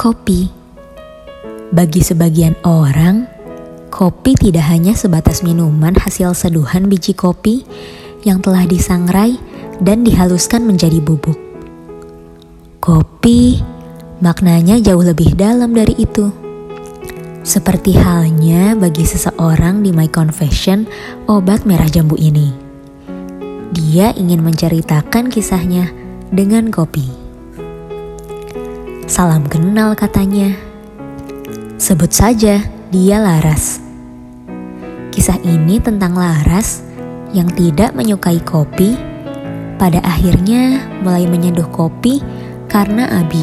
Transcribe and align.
Kopi 0.00 0.48
Bagi 1.76 2.00
sebagian 2.00 2.56
orang, 2.64 3.28
kopi 3.92 4.32
tidak 4.32 4.64
hanya 4.72 4.96
sebatas 4.96 5.44
minuman 5.44 5.92
hasil 5.92 6.32
seduhan 6.32 6.88
biji 6.88 7.12
kopi 7.12 7.68
yang 8.24 8.40
telah 8.40 8.64
disangrai 8.64 9.36
dan 9.76 10.00
dihaluskan 10.00 10.64
menjadi 10.64 11.04
bubuk. 11.04 11.36
Kopi 12.80 13.60
maknanya 14.24 14.80
jauh 14.80 15.04
lebih 15.04 15.36
dalam 15.36 15.76
dari 15.76 15.92
itu. 16.00 16.32
Seperti 17.44 17.92
halnya 18.00 18.72
bagi 18.80 19.04
seseorang 19.04 19.84
di 19.84 19.92
My 19.92 20.08
Confession, 20.08 20.88
obat 21.28 21.68
merah 21.68 21.92
jambu 21.92 22.16
ini. 22.16 22.48
Dia 23.76 24.16
ingin 24.16 24.40
menceritakan 24.40 25.28
kisahnya 25.28 25.92
dengan 26.32 26.72
kopi. 26.72 27.19
Salam 29.10 29.42
kenal 29.50 29.98
katanya. 29.98 30.54
Sebut 31.82 32.14
saja 32.14 32.62
dia 32.94 33.18
Laras. 33.18 33.82
Kisah 35.10 35.34
ini 35.42 35.82
tentang 35.82 36.14
Laras 36.14 36.86
yang 37.34 37.50
tidak 37.50 37.90
menyukai 37.90 38.38
kopi, 38.38 38.94
pada 39.82 39.98
akhirnya 40.06 40.86
mulai 41.02 41.26
menyeduh 41.26 41.66
kopi 41.74 42.22
karena 42.70 43.10
Abi. 43.18 43.42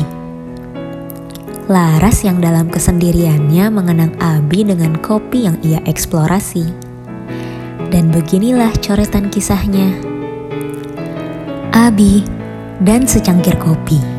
Laras 1.67 2.23
yang 2.23 2.39
dalam 2.39 2.71
kesendiriannya 2.71 3.67
mengenang 3.67 4.15
Abi 4.23 4.63
dengan 4.63 4.95
kopi 5.03 5.51
yang 5.51 5.59
ia 5.67 5.83
eksplorasi. 5.83 6.63
Dan 7.91 8.15
beginilah 8.15 8.71
coretan 8.79 9.27
kisahnya. 9.27 9.91
Abi 11.75 12.23
dan 12.79 13.03
secangkir 13.03 13.59
kopi. 13.59 14.16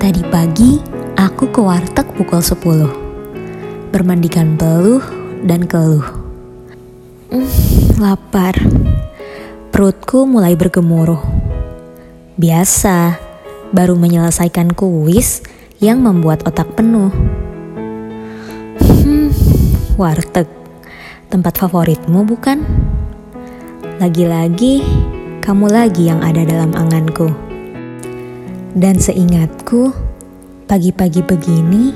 Tadi 0.00 0.24
pagi, 0.32 0.80
aku 1.12 1.52
ke 1.52 1.60
warteg 1.60 2.08
pukul 2.16 2.40
10. 2.40 3.92
Bermandikan 3.92 4.56
peluh 4.56 5.04
dan 5.44 5.68
keluh. 5.68 6.00
Mm, 7.28 8.00
lapar. 8.00 8.56
Perutku 9.68 10.24
mulai 10.24 10.56
bergemuruh. 10.56 11.20
Biasa, 12.40 13.20
baru 13.76 13.92
menyelesaikan 13.92 14.72
kuis 14.72 15.44
yang 15.84 16.00
membuat 16.00 16.48
otak 16.48 16.72
penuh. 16.80 17.12
Hmm, 18.80 19.28
warteg. 20.00 20.48
Tempat 21.28 21.60
favoritmu 21.60 22.24
bukan? 22.24 22.64
Lagi-lagi, 24.00 24.80
kamu 25.44 25.68
lagi 25.68 26.08
yang 26.08 26.24
ada 26.24 26.40
dalam 26.48 26.72
anganku. 26.72 27.49
Dan 28.70 29.02
seingatku, 29.02 29.90
pagi-pagi 30.70 31.26
begini 31.26 31.90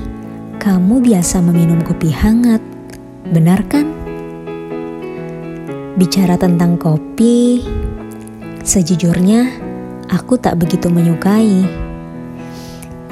kamu 0.59 0.99
biasa 1.07 1.39
meminum 1.39 1.79
kopi 1.79 2.11
hangat, 2.11 2.59
benar 3.31 3.63
kan? 3.71 3.87
Bicara 5.95 6.35
tentang 6.35 6.75
kopi, 6.75 7.63
sejujurnya 8.59 9.55
aku 10.11 10.35
tak 10.35 10.59
begitu 10.59 10.91
menyukai. 10.91 11.63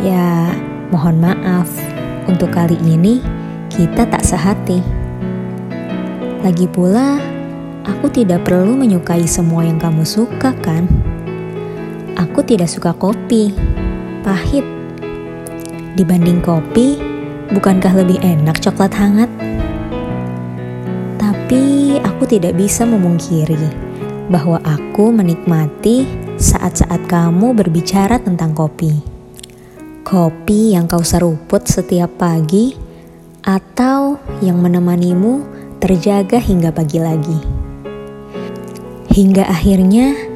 Ya, 0.04 0.52
mohon 0.92 1.24
maaf, 1.24 1.72
untuk 2.28 2.52
kali 2.52 2.76
ini 2.84 3.24
kita 3.72 4.12
tak 4.12 4.28
sehati. 4.28 4.84
Lagi 6.44 6.68
pula, 6.68 7.16
aku 7.88 8.12
tidak 8.12 8.44
perlu 8.44 8.76
menyukai 8.76 9.24
semua 9.24 9.64
yang 9.64 9.80
kamu 9.80 10.04
suka, 10.04 10.52
kan? 10.60 11.13
Aku 12.14 12.46
tidak 12.46 12.70
suka 12.70 12.94
kopi, 12.94 13.50
pahit. 14.22 14.62
Dibanding 15.98 16.46
kopi, 16.46 17.02
bukankah 17.50 17.94
lebih 17.98 18.22
enak 18.22 18.62
coklat 18.62 18.94
hangat? 18.94 19.30
Tapi 21.18 21.98
aku 22.06 22.30
tidak 22.30 22.54
bisa 22.54 22.86
memungkiri 22.86 23.58
bahwa 24.30 24.62
aku 24.62 25.10
menikmati 25.10 26.06
saat-saat 26.38 27.10
kamu 27.10 27.58
berbicara 27.58 28.22
tentang 28.22 28.54
kopi. 28.54 28.94
Kopi 30.06 30.78
yang 30.78 30.86
kau 30.86 31.02
seruput 31.02 31.66
setiap 31.66 32.14
pagi 32.22 32.78
atau 33.42 34.22
yang 34.46 34.62
menemanimu 34.62 35.42
terjaga 35.82 36.38
hingga 36.38 36.70
pagi 36.70 37.00
lagi. 37.02 37.40
Hingga 39.14 39.46
akhirnya 39.46 40.33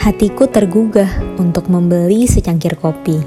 hatiku 0.00 0.48
tergugah 0.48 1.12
untuk 1.36 1.68
membeli 1.68 2.24
secangkir 2.24 2.72
kopi. 2.80 3.20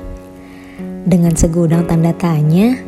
Dengan 1.06 1.38
segudang 1.38 1.86
tanda 1.86 2.18
tanya, 2.18 2.82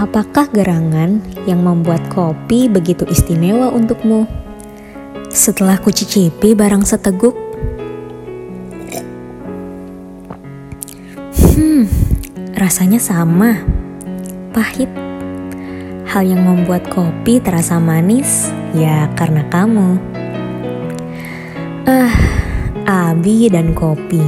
apakah 0.00 0.48
gerangan 0.48 1.20
yang 1.44 1.60
membuat 1.60 2.00
kopi 2.08 2.72
begitu 2.72 3.04
istimewa 3.12 3.68
untukmu? 3.76 4.24
Setelah 5.28 5.76
kucicipi 5.84 6.56
barang 6.56 6.88
seteguk, 6.88 7.36
hmm, 11.36 11.84
rasanya 12.56 13.02
sama, 13.02 13.60
pahit. 14.56 14.88
Hal 16.08 16.24
yang 16.30 16.46
membuat 16.46 16.88
kopi 16.88 17.42
terasa 17.42 17.76
manis, 17.82 18.48
ya 18.72 19.10
karena 19.18 19.42
kamu. 19.50 20.23
Abi 22.84 23.48
dan 23.48 23.72
kopi. 23.72 24.20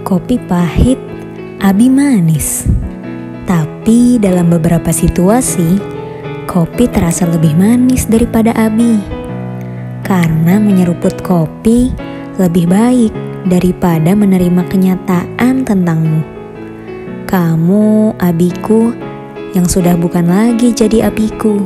Kopi 0.00 0.40
pahit, 0.48 0.96
Abi 1.60 1.92
manis. 1.92 2.64
Tapi 3.44 4.16
dalam 4.16 4.48
beberapa 4.48 4.88
situasi, 4.88 5.76
kopi 6.48 6.88
terasa 6.88 7.28
lebih 7.28 7.52
manis 7.52 8.08
daripada 8.08 8.56
Abi. 8.56 8.96
Karena 10.00 10.56
menyeruput 10.56 11.20
kopi 11.20 11.92
lebih 12.40 12.64
baik 12.64 13.12
daripada 13.44 14.16
menerima 14.16 14.64
kenyataan 14.72 15.68
tentangmu. 15.68 16.24
Kamu, 17.28 18.16
abiku, 18.16 18.96
yang 19.52 19.68
sudah 19.68 20.00
bukan 20.00 20.24
lagi 20.24 20.72
jadi 20.72 21.12
abiku. 21.12 21.60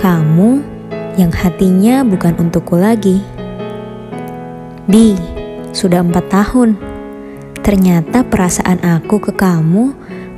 Kamu 0.00 0.64
yang 1.20 1.28
hatinya 1.36 2.00
bukan 2.00 2.32
untukku 2.40 2.80
lagi. 2.80 3.35
Bi, 4.86 5.18
sudah 5.74 5.98
empat 5.98 6.30
tahun. 6.30 6.78
Ternyata 7.58 8.22
perasaan 8.22 8.78
aku 8.86 9.18
ke 9.18 9.34
kamu 9.34 9.90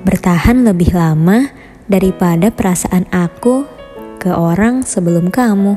bertahan 0.08 0.64
lebih 0.64 0.96
lama 0.96 1.52
daripada 1.84 2.48
perasaan 2.48 3.04
aku 3.12 3.68
ke 4.16 4.32
orang 4.32 4.88
sebelum 4.88 5.28
kamu. 5.28 5.76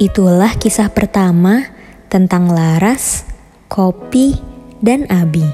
Itulah 0.00 0.56
kisah 0.56 0.88
pertama 0.88 1.68
tentang 2.08 2.48
Laras, 2.48 3.28
Kopi, 3.68 4.40
dan 4.80 5.04
Abi. 5.12 5.44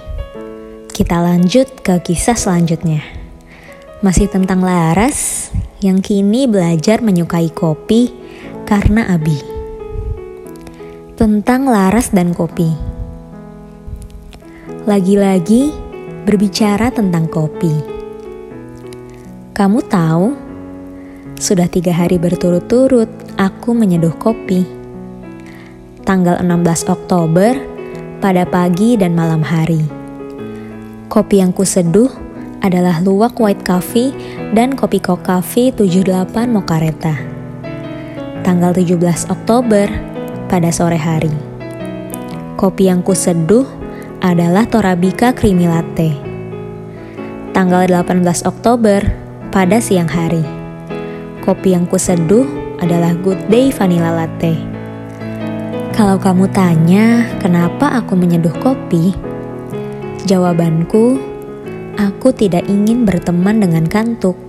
Kita 0.94 1.26
lanjut 1.26 1.82
ke 1.82 2.06
kisah 2.06 2.38
selanjutnya. 2.38 3.02
Masih 3.98 4.30
tentang 4.30 4.62
Laras 4.62 5.50
yang 5.82 5.98
kini 5.98 6.46
belajar 6.46 7.02
menyukai 7.02 7.50
kopi 7.50 8.14
karena 8.62 9.10
Abi 9.10 9.55
tentang 11.16 11.64
laras 11.64 12.12
dan 12.12 12.36
kopi. 12.36 12.76
Lagi-lagi 14.84 15.72
berbicara 16.28 16.92
tentang 16.92 17.24
kopi. 17.32 17.72
Kamu 19.56 19.80
tahu, 19.88 20.36
sudah 21.40 21.72
tiga 21.72 21.96
hari 21.96 22.20
berturut-turut 22.20 23.08
aku 23.40 23.72
menyeduh 23.72 24.12
kopi. 24.20 24.68
Tanggal 26.04 26.44
16 26.44 26.84
Oktober 26.92 27.56
pada 28.20 28.44
pagi 28.44 29.00
dan 29.00 29.16
malam 29.16 29.40
hari. 29.40 29.88
Kopi 31.08 31.40
yang 31.40 31.56
kuseduh 31.56 32.12
adalah 32.60 33.00
luwak 33.00 33.40
white 33.40 33.64
coffee 33.64 34.12
dan 34.52 34.76
kopi 34.76 35.00
coffee 35.00 35.72
78 35.72 36.28
mokareta. 36.52 37.16
Tanggal 38.44 38.76
17 38.76 39.32
Oktober 39.32 40.15
pada 40.46 40.70
sore 40.70 40.98
hari. 40.98 41.30
Kopi 42.56 42.88
yang 42.88 43.04
kuseduh 43.04 43.66
adalah 44.24 44.64
Torabika 44.64 45.36
Creamy 45.36 45.68
Latte. 45.68 46.16
Tanggal 47.52 47.90
18 47.90 48.46
Oktober 48.48 49.04
pada 49.52 49.76
siang 49.82 50.08
hari. 50.08 50.42
Kopi 51.44 51.76
yang 51.76 51.84
kuseduh 51.84 52.46
adalah 52.80 53.12
Good 53.18 53.52
Day 53.52 53.68
Vanilla 53.70 54.12
Latte. 54.12 54.56
Kalau 55.96 56.20
kamu 56.20 56.48
tanya 56.52 57.24
kenapa 57.40 58.00
aku 58.00 58.16
menyeduh 58.16 58.52
kopi, 58.60 59.16
jawabanku, 60.28 61.16
aku 61.96 62.28
tidak 62.36 62.68
ingin 62.68 63.08
berteman 63.08 63.64
dengan 63.64 63.88
kantuk 63.88 64.45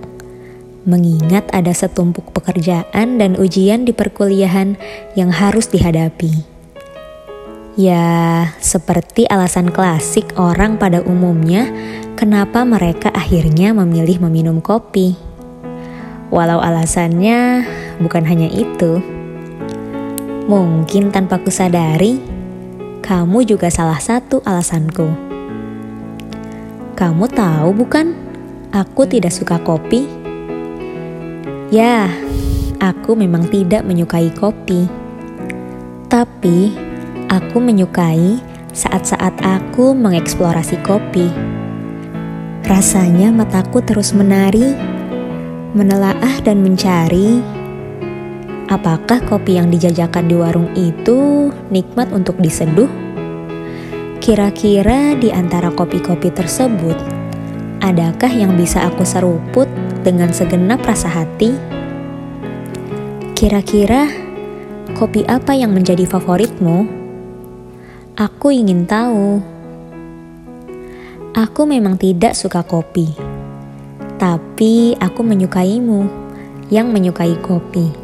mengingat 0.88 1.44
ada 1.52 1.76
setumpuk 1.76 2.32
pekerjaan 2.32 3.20
dan 3.20 3.36
ujian 3.36 3.84
di 3.84 3.92
perkuliahan 3.92 4.80
yang 5.12 5.28
harus 5.28 5.68
dihadapi. 5.68 6.56
Ya, 7.78 8.50
seperti 8.58 9.28
alasan 9.30 9.70
klasik 9.70 10.34
orang 10.34 10.80
pada 10.80 11.04
umumnya, 11.04 11.68
kenapa 12.18 12.66
mereka 12.66 13.12
akhirnya 13.14 13.70
memilih 13.70 14.24
meminum 14.26 14.58
kopi. 14.58 15.14
Walau 16.32 16.58
alasannya 16.58 17.68
bukan 18.02 18.26
hanya 18.26 18.50
itu, 18.50 18.98
mungkin 20.50 21.14
tanpa 21.14 21.38
kusadari, 21.38 22.18
kamu 22.98 23.46
juga 23.46 23.70
salah 23.70 24.02
satu 24.02 24.42
alasanku. 24.42 25.06
Kamu 26.98 27.30
tahu, 27.30 27.68
bukan? 27.78 28.10
Aku 28.74 29.06
tidak 29.06 29.30
suka 29.30 29.62
kopi. 29.62 30.17
Ya, 31.68 32.08
aku 32.80 33.12
memang 33.12 33.48
tidak 33.52 33.84
menyukai 33.84 34.32
kopi, 34.32 34.88
tapi 36.08 36.88
Aku 37.28 37.60
menyukai 37.60 38.40
saat-saat 38.72 39.36
aku 39.44 39.92
mengeksplorasi 39.92 40.80
kopi. 40.80 41.28
Rasanya 42.64 43.28
mataku 43.28 43.84
terus 43.84 44.16
menari, 44.16 44.72
menelaah 45.76 46.40
dan 46.40 46.64
mencari 46.64 47.44
apakah 48.72 49.20
kopi 49.28 49.60
yang 49.60 49.68
dijajakan 49.68 50.24
di 50.24 50.36
warung 50.40 50.72
itu 50.72 51.52
nikmat 51.68 52.08
untuk 52.16 52.40
diseduh. 52.40 52.88
Kira-kira 54.24 55.12
di 55.20 55.28
antara 55.28 55.68
kopi-kopi 55.68 56.32
tersebut, 56.32 56.96
adakah 57.80 58.30
yang 58.30 58.54
bisa 58.58 58.86
aku 58.86 59.06
seruput 59.06 59.70
dengan 60.02 60.30
segenap 60.34 60.82
rasa 60.82 61.10
hati? 61.10 61.54
Kira-kira 63.38 64.10
kopi 64.98 65.22
apa 65.26 65.54
yang 65.54 65.70
menjadi 65.70 66.02
favoritmu? 66.06 66.90
Aku 68.18 68.50
ingin 68.50 68.82
tahu. 68.82 69.38
Aku 71.38 71.70
memang 71.70 71.94
tidak 71.94 72.34
suka 72.34 72.66
kopi, 72.66 73.14
tapi 74.18 74.98
aku 74.98 75.22
menyukaimu 75.22 76.10
yang 76.66 76.90
menyukai 76.90 77.38
kopi. 77.38 77.94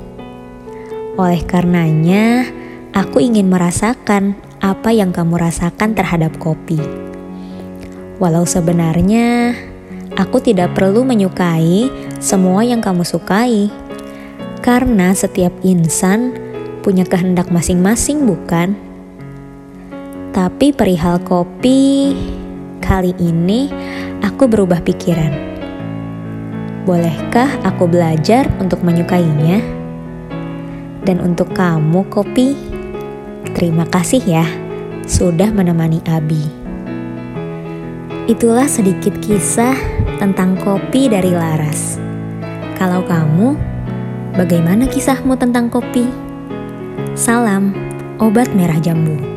Oleh 1.19 1.43
karenanya, 1.43 2.47
aku 2.95 3.19
ingin 3.19 3.51
merasakan 3.51 4.39
apa 4.63 4.95
yang 4.95 5.11
kamu 5.11 5.35
rasakan 5.35 5.99
terhadap 5.99 6.39
kopi. 6.39 7.04
Walau 8.23 8.47
sebenarnya 8.47 9.59
aku 10.15 10.39
tidak 10.39 10.79
perlu 10.79 11.03
menyukai 11.03 11.91
semua 12.23 12.63
yang 12.63 12.79
kamu 12.79 13.03
sukai, 13.03 13.67
karena 14.63 15.11
setiap 15.13 15.51
insan 15.67 16.31
punya 16.87 17.03
kehendak 17.03 17.51
masing-masing, 17.51 18.23
bukan? 18.23 18.79
Tapi 20.31 20.71
perihal 20.71 21.19
kopi, 21.27 22.15
kali 22.79 23.19
ini 23.19 23.67
aku 24.23 24.47
berubah 24.47 24.79
pikiran. 24.87 25.35
Bolehkah 26.87 27.51
aku 27.67 27.91
belajar 27.91 28.47
untuk 28.63 28.85
menyukainya? 28.87 29.59
Dan 31.03 31.21
untuk 31.21 31.51
kamu, 31.53 32.07
kopi, 32.09 32.55
terima 33.59 33.85
kasih 33.91 34.23
ya 34.23 34.47
sudah 35.05 35.53
menemani 35.53 36.01
Abi. 36.09 36.64
Itulah 38.25 38.65
sedikit 38.65 39.13
kisah 39.21 39.77
tentang 40.17 40.57
kopi 40.57 41.13
dari 41.13 41.29
Laras. 41.29 42.01
Kalau 42.73 43.05
kamu, 43.05 43.53
bagaimana 44.33 44.89
kisahmu 44.89 45.37
tentang 45.37 45.69
kopi? 45.69 46.09
Salam, 47.13 47.77
obat 48.17 48.49
merah 48.57 48.81
jambu. 48.81 49.34